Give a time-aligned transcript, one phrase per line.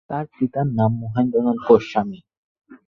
[0.09, 2.19] তার পিতার নাম মহেন্দ্রনাথ গোস্বামী।